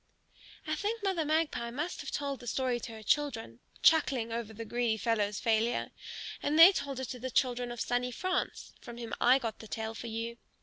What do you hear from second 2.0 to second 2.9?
have told the story